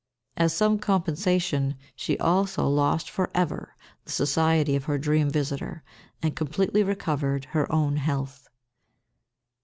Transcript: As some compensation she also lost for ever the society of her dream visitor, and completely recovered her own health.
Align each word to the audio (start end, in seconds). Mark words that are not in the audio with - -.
As 0.35 0.51
some 0.51 0.79
compensation 0.79 1.75
she 1.95 2.17
also 2.17 2.67
lost 2.67 3.07
for 3.07 3.29
ever 3.35 3.75
the 4.05 4.11
society 4.11 4.75
of 4.75 4.85
her 4.85 4.97
dream 4.97 5.29
visitor, 5.29 5.83
and 6.23 6.35
completely 6.35 6.81
recovered 6.81 7.45
her 7.53 7.71
own 7.71 7.97
health. 7.97 8.47